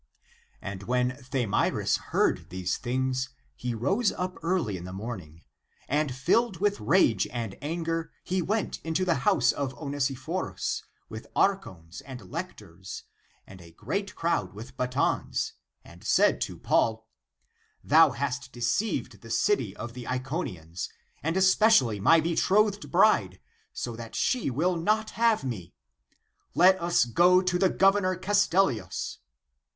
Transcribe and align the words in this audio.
And 0.63 0.81
when 0.81 1.11
Thamyris 1.17 1.97
heard 2.09 2.49
these 2.49 2.77
things 2.77 3.29
he 3.55 3.75
rose 3.75 4.11
up 4.11 4.35
early 4.41 4.75
in 4.75 4.83
the 4.83 4.91
morning, 4.91 5.43
and, 5.87 6.11
filled 6.15 6.57
with 6.57 6.79
rage 6.79 7.27
and 7.27 7.55
anger, 7.61 8.11
he 8.23 8.41
went 8.41 8.79
into 8.83 9.05
the 9.05 9.13
house 9.29 9.51
of 9.51 9.75
Onesiphorus 9.75 10.83
with 11.07 11.27
archons 11.35 12.01
and 12.01 12.31
lictors, 12.31 13.03
and 13.45 13.61
a 13.61 13.73
great 13.73 14.15
crowd 14.15 14.55
with 14.55 14.75
batons 14.75 15.53
and 15.85 16.03
said 16.03 16.41
[to 16.41 16.57
Paul],^^ 16.57 17.03
"Thou 17.83 18.09
hast 18.09 18.51
deceived 18.51 19.21
the 19.21 19.29
city 19.29 19.75
of 19.77 19.93
the 19.93 20.07
Iconians, 20.07 20.89
and 21.21 21.37
especially 21.37 21.99
my 21.99 22.19
betrothed 22.19 22.89
bride, 22.89 23.39
so 23.71 23.95
that 23.95 24.15
she 24.15 24.49
will 24.49 24.77
not 24.77 25.11
have 25.11 25.43
me! 25.43 25.75
Let 26.55 26.81
us 26.81 27.05
go 27.05 27.43
to 27.43 27.59
the 27.59 27.69
Governor 27.69 28.15
Castellius 28.15 29.19